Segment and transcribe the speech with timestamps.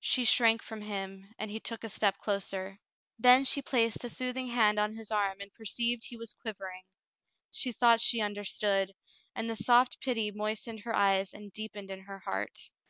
[0.00, 2.80] She shrank from him, and he took a step closer.
[3.18, 6.84] Then she placed a soothing hand on his arm and perceived he was quivering.
[7.50, 8.94] She thought she understood,
[9.34, 12.70] and the soft pity moistened her eyes and deepened in her heart.